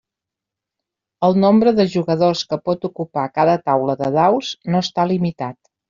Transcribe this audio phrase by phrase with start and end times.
[1.27, 5.65] El nombre de jugadors que pot ocupar cada taula de daus no està limitat.